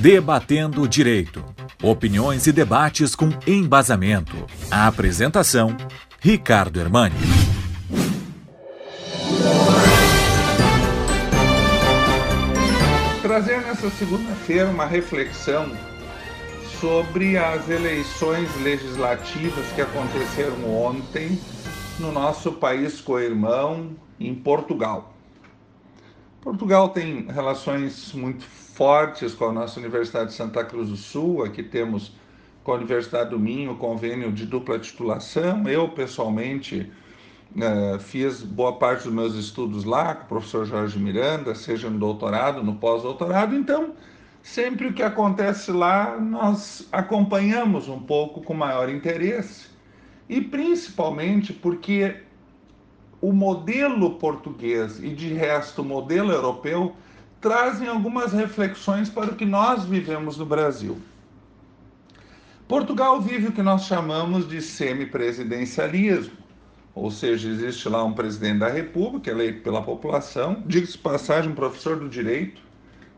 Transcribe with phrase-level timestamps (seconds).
[0.00, 1.44] Debatendo o Direito.
[1.82, 4.34] Opiniões e debates com embasamento.
[4.70, 5.76] A apresentação:
[6.18, 7.14] Ricardo Hermani.
[13.20, 15.70] Trazer nessa segunda-feira uma reflexão
[16.80, 21.38] sobre as eleições legislativas que aconteceram ontem
[21.98, 25.14] no nosso país co-irmão, em Portugal.
[26.40, 31.44] Portugal tem relações muito fortes com a nossa Universidade de Santa Cruz do Sul.
[31.44, 32.12] Aqui temos
[32.64, 35.68] com a Universidade do Minho convênio de dupla titulação.
[35.68, 36.90] Eu, pessoalmente,
[37.54, 41.98] uh, fiz boa parte dos meus estudos lá com o professor Jorge Miranda, seja no
[41.98, 43.54] doutorado, no pós-doutorado.
[43.54, 43.94] Então,
[44.42, 49.68] sempre o que acontece lá, nós acompanhamos um pouco com maior interesse.
[50.26, 52.16] E principalmente porque
[53.20, 56.94] o modelo português e de resto o modelo europeu
[57.40, 60.98] trazem algumas reflexões para o que nós vivemos no Brasil.
[62.68, 66.38] Portugal vive o que nós chamamos de semipresidencialismo,
[66.94, 71.98] ou seja, existe lá um presidente da República eleito pela população, diga-se passagem, um professor
[71.98, 72.62] do direito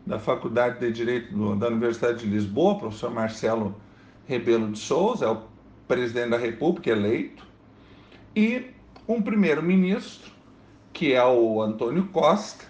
[0.05, 3.75] da Faculdade de Direito da Universidade de Lisboa, professor Marcelo
[4.25, 5.43] Rebelo de Souza, é o
[5.87, 7.45] presidente da República eleito,
[8.35, 8.73] e
[9.07, 10.31] um primeiro-ministro,
[10.91, 12.65] que é o Antônio Costa,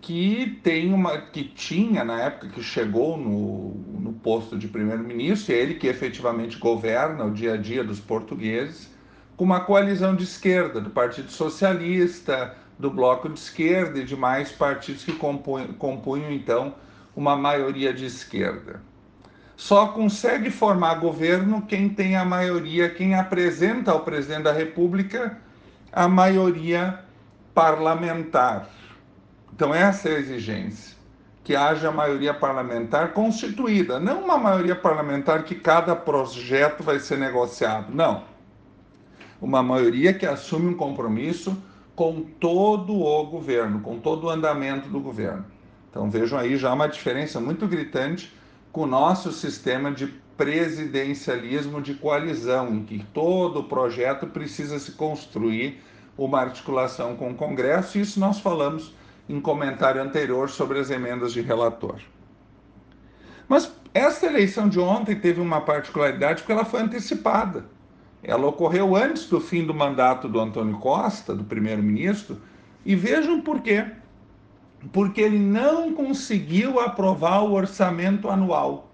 [0.00, 5.58] que tem uma que tinha na época que chegou no, no posto de primeiro-ministro, é
[5.58, 8.94] ele que efetivamente governa o dia a dia dos portugueses,
[9.36, 15.04] com uma coalizão de esquerda, do Partido Socialista, do Bloco de Esquerda e demais partidos
[15.04, 16.74] que compunham, compunham então
[17.14, 18.80] uma maioria de esquerda.
[19.56, 25.38] Só consegue formar governo quem tem a maioria, quem apresenta ao presidente da República
[25.96, 27.00] a maioria
[27.54, 28.68] parlamentar.
[29.50, 30.94] Então, essa é a exigência,
[31.42, 37.94] que haja maioria parlamentar constituída, não uma maioria parlamentar que cada projeto vai ser negociado,
[37.94, 38.24] não.
[39.40, 41.56] Uma maioria que assume um compromisso
[41.94, 45.46] com todo o governo, com todo o andamento do governo.
[45.88, 48.30] Então, vejam aí já uma diferença muito gritante
[48.70, 55.80] com o nosso sistema de presidencialismo de coalizão, em que todo projeto precisa se construir
[56.16, 58.94] uma articulação com o Congresso, e isso nós falamos
[59.28, 61.96] em comentário anterior sobre as emendas de relator.
[63.48, 67.64] Mas esta eleição de ontem teve uma particularidade porque ela foi antecipada.
[68.22, 72.40] Ela ocorreu antes do fim do mandato do Antônio Costa, do primeiro-ministro,
[72.84, 73.86] e vejam por quê.
[74.92, 78.85] Porque ele não conseguiu aprovar o orçamento anual.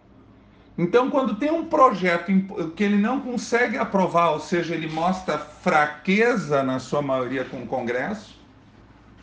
[0.76, 2.32] Então, quando tem um projeto
[2.74, 7.66] que ele não consegue aprovar, ou seja, ele mostra fraqueza na sua maioria com o
[7.66, 8.40] Congresso,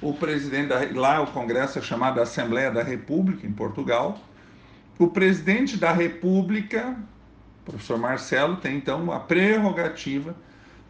[0.01, 4.17] o presidente da, lá o Congresso é chamado Assembleia da República em Portugal.
[4.97, 6.95] O presidente da República,
[7.61, 10.35] o professor Marcelo, tem então a prerrogativa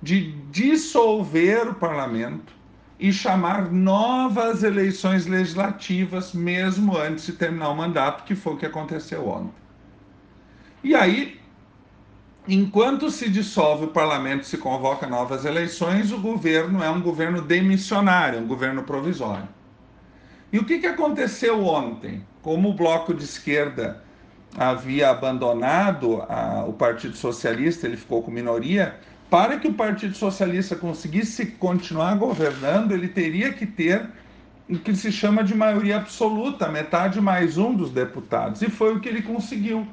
[0.01, 2.53] de dissolver o parlamento
[2.99, 8.65] e chamar novas eleições legislativas mesmo antes de terminar o mandato, que foi o que
[8.65, 9.68] aconteceu ontem.
[10.83, 11.39] E aí
[12.51, 18.39] Enquanto se dissolve o parlamento, se convoca novas eleições, o governo é um governo demissionário,
[18.39, 19.47] um governo provisório.
[20.51, 22.25] E o que, que aconteceu ontem?
[22.41, 24.03] Como o bloco de esquerda
[24.57, 28.95] havia abandonado a, o Partido Socialista, ele ficou com minoria,
[29.29, 34.09] para que o Partido Socialista conseguisse continuar governando, ele teria que ter
[34.67, 38.63] o que se chama de maioria absoluta, metade mais um dos deputados.
[38.63, 39.87] E foi o que ele conseguiu.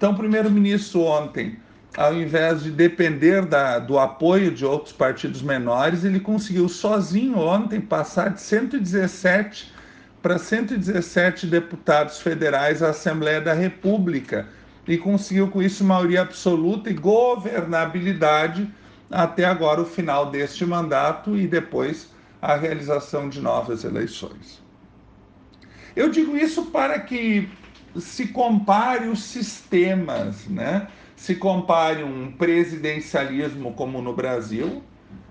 [0.00, 1.58] Então, o primeiro-ministro ontem
[1.94, 7.82] ao invés de depender da, do apoio de outros partidos menores, ele conseguiu sozinho ontem
[7.82, 9.70] passar de 117
[10.22, 14.48] para 117 deputados federais à Assembleia da República
[14.88, 18.66] e conseguiu com isso maioria absoluta e governabilidade
[19.10, 22.08] até agora o final deste mandato e depois
[22.40, 24.62] a realização de novas eleições.
[25.94, 27.46] Eu digo isso para que
[27.96, 30.86] se compare os sistemas, né?
[31.20, 34.82] se compare um presidencialismo como no Brasil,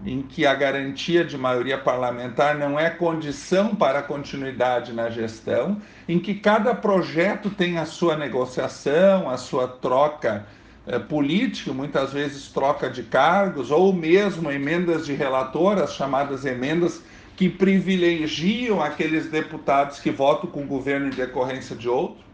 [0.06, 6.20] em que a garantia de maioria parlamentar não é condição para continuidade na gestão, em
[6.20, 10.46] que cada projeto tem a sua negociação, a sua troca
[10.86, 17.02] eh, política, muitas vezes troca de cargos, ou mesmo emendas de relator, as chamadas emendas
[17.36, 22.29] que privilegiam aqueles deputados que votam com o governo em decorrência de outro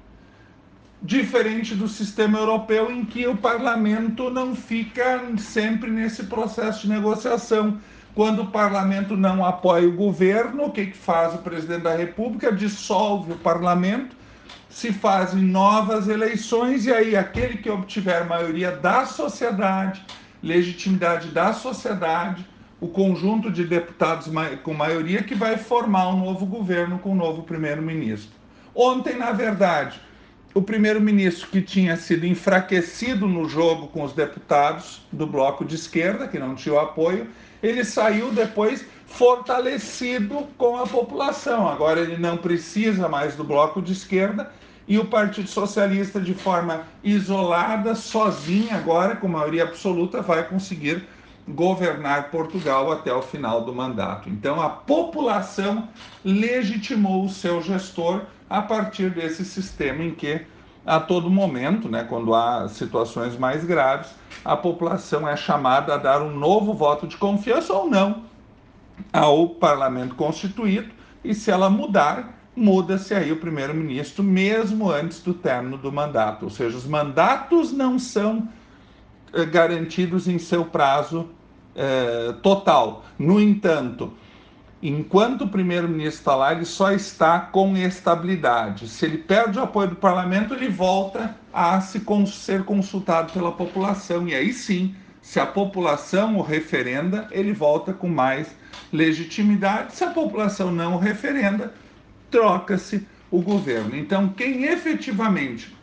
[1.06, 7.78] diferente do sistema europeu em que o parlamento não fica sempre nesse processo de negociação.
[8.16, 12.52] Quando o parlamento não apoia o governo, o que, que faz o presidente da República?
[12.52, 14.16] Dissolve o parlamento,
[14.68, 20.04] se fazem novas eleições e aí aquele que obtiver maioria da sociedade,
[20.42, 22.44] legitimidade da sociedade,
[22.82, 24.28] o conjunto de deputados
[24.64, 28.32] com maioria que vai formar um novo governo com um novo primeiro-ministro.
[28.74, 30.00] Ontem, na verdade,
[30.56, 36.30] o primeiro-ministro que tinha sido enfraquecido no jogo com os deputados do bloco de esquerda,
[36.30, 37.28] que não tinha o apoio,
[37.62, 41.68] ele saiu depois fortalecido com a população.
[41.68, 44.50] Agora ele não precisa mais do bloco de esquerda
[44.88, 51.06] e o Partido Socialista, de forma isolada, sozinha agora, com maioria absoluta, vai conseguir
[51.48, 54.30] governar Portugal até o final do mandato.
[54.30, 55.88] Então a população
[56.24, 60.42] legitimou o seu gestor a partir desse sistema em que
[60.86, 64.12] a todo momento, né, quando há situações mais graves,
[64.44, 68.24] a população é chamada a dar um novo voto de confiança ou não
[69.12, 70.90] ao parlamento constituído
[71.24, 76.44] e se ela mudar, muda-se aí o primeiro-ministro mesmo antes do término do mandato.
[76.44, 78.48] Ou seja, os mandatos não são
[79.44, 81.30] garantidos em seu prazo
[81.76, 83.04] eh, total.
[83.20, 84.14] No entanto,
[84.82, 88.88] enquanto o primeiro-ministro está lá, ele só está com estabilidade.
[88.88, 94.26] Se ele perde o apoio do parlamento, ele volta a se ser consultado pela população.
[94.28, 98.56] E aí sim, se a população o referenda, ele volta com mais
[98.94, 99.96] legitimidade.
[99.96, 101.74] Se a população não o referenda,
[102.32, 103.98] troca-se o governo.
[103.98, 105.76] Então, quem efetivamente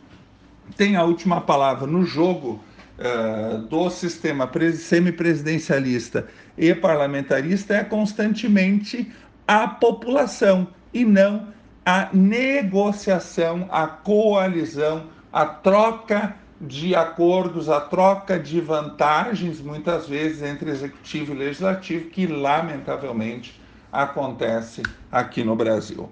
[0.75, 2.63] tem a última palavra no jogo
[2.99, 9.11] uh, do sistema semipresidencialista e parlamentarista é constantemente
[9.47, 11.53] a população e não
[11.85, 20.69] a negociação, a coalizão, a troca de acordos, a troca de vantagens, muitas vezes, entre
[20.69, 23.59] executivo e legislativo, que lamentavelmente
[23.91, 24.81] acontece
[25.11, 26.09] aqui no Brasil.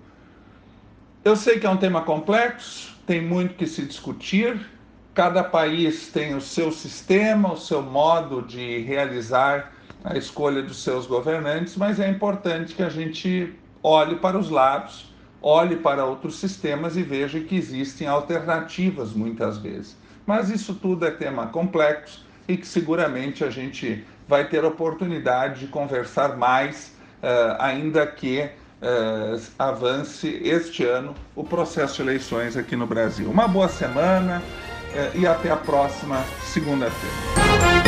[1.24, 4.60] Eu sei que é um tema complexo, tem muito que se discutir.
[5.13, 9.73] Cada país tem o seu sistema, o seu modo de realizar
[10.03, 13.53] a escolha dos seus governantes, mas é importante que a gente
[13.83, 19.97] olhe para os lados, olhe para outros sistemas e veja que existem alternativas muitas vezes.
[20.25, 25.67] Mas isso tudo é tema complexo e que seguramente a gente vai ter oportunidade de
[25.67, 32.87] conversar mais, uh, ainda que uh, avance este ano o processo de eleições aqui no
[32.87, 33.29] Brasil.
[33.29, 34.41] Uma boa semana
[35.13, 37.81] e até a próxima segunda-feira.